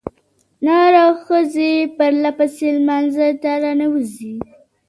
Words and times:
نرو 0.65 1.07
ښځې 1.25 1.71
پرلپسې 1.97 2.67
لمانځه 2.77 3.27
ته 3.41 3.51
راننوځي. 3.61 4.33